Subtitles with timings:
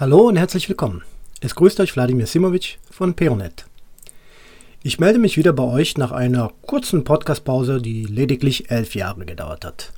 [0.00, 1.02] Hallo und herzlich willkommen.
[1.40, 3.66] Es grüßt euch Wladimir Simovic von Peronet.
[4.84, 9.64] Ich melde mich wieder bei euch nach einer kurzen Podcastpause, die lediglich elf Jahre gedauert
[9.64, 9.92] hat.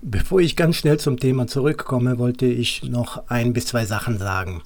[0.00, 4.62] Bevor ich ganz schnell zum Thema zurückkomme, wollte ich noch ein bis zwei Sachen sagen.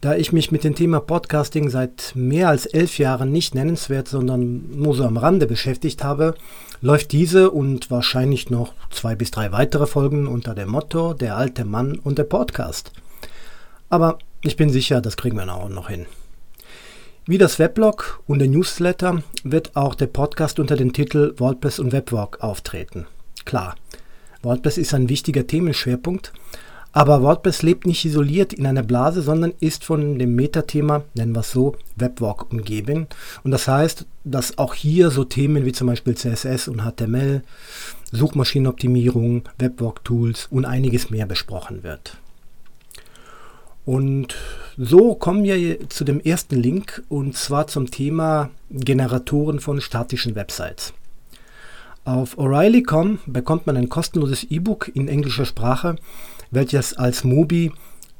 [0.00, 4.80] Da ich mich mit dem Thema Podcasting seit mehr als elf Jahren nicht nennenswert, sondern
[4.80, 6.34] nur so am Rande beschäftigt habe,
[6.80, 11.64] läuft diese und wahrscheinlich noch zwei bis drei weitere Folgen unter dem Motto Der alte
[11.64, 12.90] Mann und der Podcast.
[13.92, 16.06] Aber ich bin sicher, das kriegen wir auch noch hin.
[17.26, 21.92] Wie das Weblog und der Newsletter wird auch der Podcast unter dem Titel WordPress und
[21.92, 23.06] Webwork auftreten.
[23.44, 23.74] Klar,
[24.40, 26.32] WordPress ist ein wichtiger Themenschwerpunkt,
[26.92, 31.40] aber WordPress lebt nicht isoliert in einer Blase, sondern ist von dem Metathema, nennen wir
[31.40, 33.08] es so, Webwalk umgeben.
[33.44, 37.42] Und das heißt, dass auch hier so Themen wie zum Beispiel CSS und HTML,
[38.10, 42.16] Suchmaschinenoptimierung, Webwalk-Tools und einiges mehr besprochen wird.
[43.84, 44.36] Und
[44.76, 50.92] so kommen wir zu dem ersten Link und zwar zum Thema Generatoren von statischen Websites.
[52.04, 55.96] Auf O'Reilly.com bekommt man ein kostenloses E-Book in englischer Sprache,
[56.50, 57.72] welches als Mobi,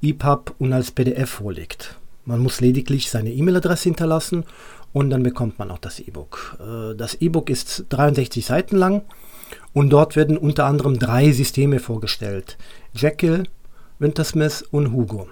[0.03, 1.97] EPUB und als PDF vorliegt.
[2.25, 4.45] Man muss lediglich seine E-Mail-Adresse hinterlassen
[4.93, 6.59] und dann bekommt man auch das E-Book.
[6.61, 9.03] Äh, das E-Book ist 63 Seiten lang
[9.73, 12.59] und dort werden unter anderem drei Systeme vorgestellt.
[12.95, 13.45] Jekyll,
[13.99, 15.29] Wintersmith und Hugo.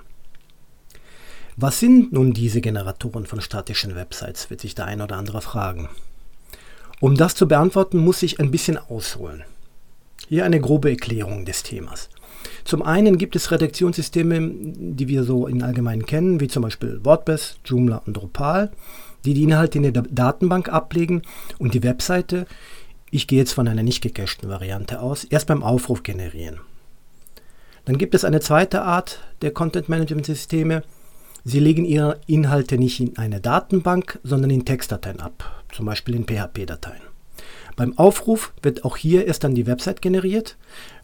[1.63, 5.91] Was sind nun diese Generatoren von statischen Websites, wird sich der ein oder andere fragen.
[7.01, 9.45] Um das zu beantworten, muss ich ein bisschen ausholen.
[10.27, 12.09] Hier eine grobe Erklärung des Themas.
[12.65, 17.59] Zum einen gibt es Redaktionssysteme, die wir so in allgemein kennen, wie zum Beispiel WordPress,
[17.67, 18.71] Joomla und Drupal,
[19.27, 21.21] die die Inhalte in der Datenbank ablegen
[21.59, 22.47] und die Webseite,
[23.11, 26.59] ich gehe jetzt von einer nicht gecachten Variante aus, erst beim Aufruf generieren.
[27.85, 30.85] Dann gibt es eine zweite Art der Content Management Systeme.
[31.45, 36.27] Sie legen ihre Inhalte nicht in eine Datenbank, sondern in Textdateien ab, zum Beispiel in
[36.27, 37.03] PHP-Dateien.
[37.77, 40.57] Beim Aufruf wird auch hier erst dann die Website generiert,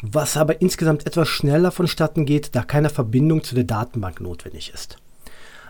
[0.03, 4.99] was aber insgesamt etwas schneller vonstatten geht, da keine Verbindung zu der Datenbank notwendig ist.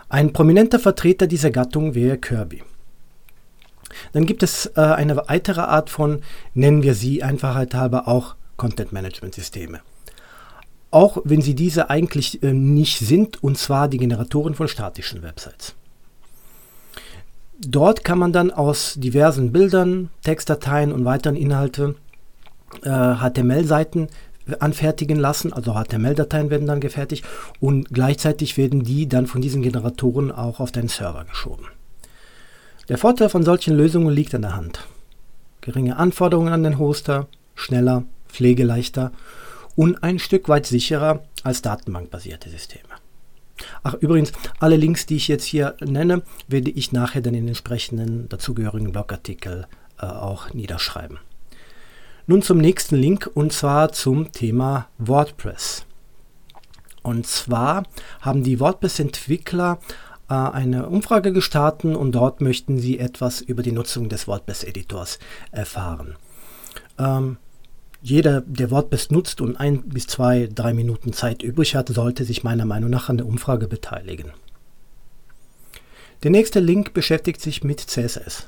[0.09, 2.63] Ein prominenter Vertreter dieser Gattung wäre Kirby.
[4.13, 6.21] Dann gibt es äh, eine weitere Art von,
[6.53, 9.81] nennen wir sie Einfachheit halber auch Content Management Systeme.
[10.97, 15.75] Auch wenn sie diese eigentlich äh, nicht sind, und zwar die Generatoren von statischen Websites.
[17.59, 21.93] Dort kann man dann aus diversen Bildern, Textdateien und weiteren Inhalte
[22.81, 24.07] äh, HTML-Seiten
[24.57, 27.23] anfertigen lassen, also HTML-Dateien werden dann gefertigt
[27.59, 31.67] und gleichzeitig werden die dann von diesen Generatoren auch auf deinen Server geschoben.
[32.89, 34.79] Der Vorteil von solchen Lösungen liegt an der Hand.
[35.61, 39.11] Geringe Anforderungen an den Hoster, schneller, pflegeleichter
[39.77, 42.89] und ein Stück weit sicherer als datenbankbasierte Systeme.
[43.83, 47.49] Ach, übrigens, alle Links, die ich jetzt hier nenne, werde ich nachher dann in den
[47.49, 49.67] entsprechenden dazugehörigen Blogartikel
[49.99, 51.19] äh, auch niederschreiben.
[52.25, 55.85] Nun zum nächsten Link und zwar zum Thema WordPress.
[57.03, 57.83] Und zwar
[58.19, 59.79] haben die WordPress-Entwickler
[60.29, 65.19] äh, eine Umfrage gestartet und dort möchten sie etwas über die Nutzung des WordPress-Editors
[65.51, 66.15] erfahren.
[66.99, 67.37] Ähm,
[68.01, 72.43] jeder, der WordPress nutzt und ein bis zwei, drei Minuten Zeit übrig hat, sollte sich
[72.43, 74.31] meiner Meinung nach an der Umfrage beteiligen.
[76.23, 78.47] Der nächste Link beschäftigt sich mit CSS.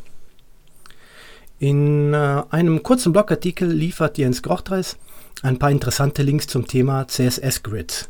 [1.59, 4.97] In äh, einem kurzen Blogartikel liefert Jens Grochtreis
[5.41, 8.09] ein paar interessante Links zum Thema CSS-Grids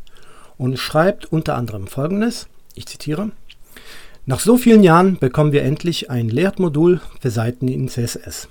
[0.57, 3.31] und schreibt unter anderem folgendes, ich zitiere,
[4.25, 8.49] Nach so vielen Jahren bekommen wir endlich ein Layout-Modul für Seiten in CSS.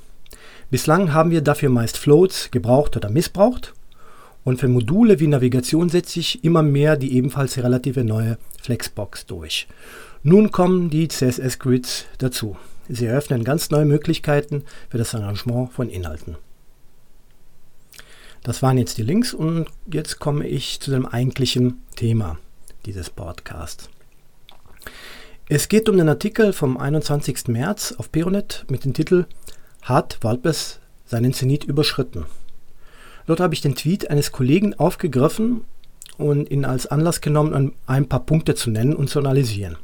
[0.70, 3.74] Bislang haben wir dafür meist Floats gebraucht oder missbraucht.
[4.44, 9.66] Und für Module wie Navigation setze ich immer mehr die ebenfalls relative neue Flexbox durch.
[10.22, 12.56] Nun kommen die CSS-Grids dazu.
[12.88, 16.36] Sie eröffnen ganz neue Möglichkeiten für das Arrangement von Inhalten.
[18.42, 22.38] Das waren jetzt die Links und jetzt komme ich zu dem eigentlichen Thema
[22.86, 23.90] dieses Podcasts.
[25.48, 27.48] Es geht um den Artikel vom 21.
[27.48, 29.26] März auf Peronet mit dem Titel
[29.82, 32.26] hat WordPress seinen Zenit überschritten.
[33.26, 35.62] Dort habe ich den Tweet eines Kollegen aufgegriffen
[36.16, 39.76] und ihn als Anlass genommen, ein paar Punkte zu nennen und zu analysieren.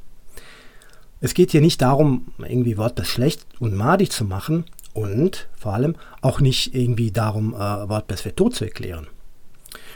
[1.21, 5.97] Es geht hier nicht darum, irgendwie WordPress schlecht und madig zu machen und vor allem
[6.21, 9.07] auch nicht irgendwie darum, äh, WordPress für tot zu erklären.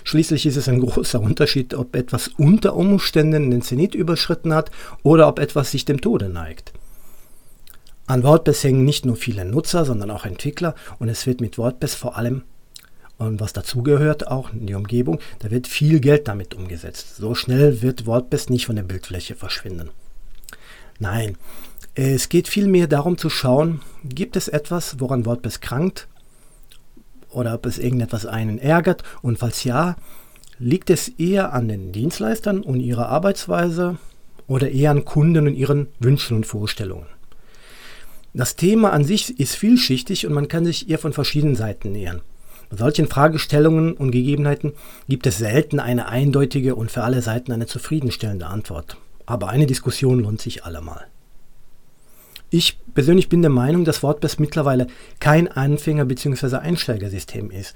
[0.05, 4.71] Schließlich ist es ein großer Unterschied, ob etwas unter Umständen den Zenit überschritten hat
[5.03, 6.73] oder ob etwas sich dem Tode neigt.
[8.09, 11.95] An WordPress hängen nicht nur viele Nutzer, sondern auch Entwickler und es wird mit WordPress
[11.95, 12.43] vor allem
[13.19, 17.17] und was dazugehört auch in die Umgebung, da wird viel Geld damit umgesetzt.
[17.17, 19.91] So schnell wird WordPress nicht von der Bildfläche verschwinden.
[20.99, 21.37] Nein,
[21.95, 26.09] es geht vielmehr darum zu schauen, gibt es etwas, woran WordPress krankt
[27.29, 29.97] oder ob es irgendetwas einen ärgert und falls ja,
[30.59, 33.99] liegt es eher an den Dienstleistern und ihrer Arbeitsweise
[34.47, 37.18] oder eher an Kunden und ihren Wünschen und Vorstellungen.
[38.35, 42.21] Das Thema an sich ist vielschichtig und man kann sich ihr von verschiedenen Seiten nähern.
[42.71, 44.75] Bei solchen Fragestellungen und Gegebenheiten
[45.09, 48.99] gibt es selten eine eindeutige und für alle Seiten eine zufriedenstellende Antwort.
[49.25, 51.07] Aber eine Diskussion lohnt sich allemal.
[52.51, 54.87] Ich persönlich bin der Meinung, dass WordPress mittlerweile
[55.21, 56.57] kein Anfänger- bzw.
[56.57, 57.75] Einsteigersystem ist.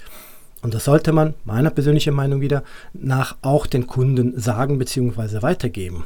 [0.61, 2.63] Und das sollte man, meiner persönlichen Meinung wieder,
[2.93, 5.41] nach auch den Kunden sagen bzw.
[5.41, 6.05] weitergeben.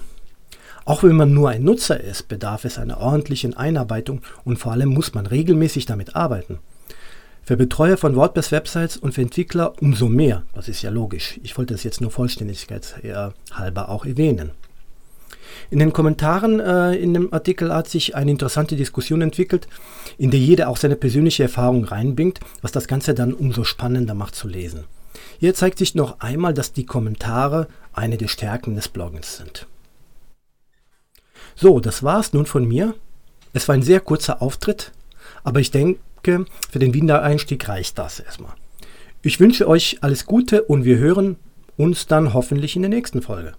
[0.88, 4.88] Auch wenn man nur ein Nutzer ist, bedarf es einer ordentlichen Einarbeitung und vor allem
[4.88, 6.60] muss man regelmäßig damit arbeiten.
[7.44, 10.44] Für Betreuer von WordPress-Websites und für Entwickler umso mehr.
[10.54, 11.42] Das ist ja logisch.
[11.44, 14.52] Ich wollte es jetzt nur vollständigkeitshalber auch erwähnen.
[15.72, 19.68] In den Kommentaren äh, in dem Artikel hat sich eine interessante Diskussion entwickelt,
[20.18, 24.36] in der jeder auch seine persönliche Erfahrung reinbringt, was das Ganze dann umso spannender macht
[24.36, 24.86] zu lesen.
[25.38, 29.68] Hier zeigt sich noch einmal, dass die Kommentare eine der Stärken des Bloggens sind.
[31.60, 32.94] So, das war's nun von mir.
[33.52, 34.92] Es war ein sehr kurzer Auftritt,
[35.44, 38.54] aber ich denke, für den Wiedereinstieg reicht das erstmal.
[39.24, 41.38] Ich wünsche euch alles Gute und wir hören
[41.76, 43.56] uns dann hoffentlich in der nächsten Folge.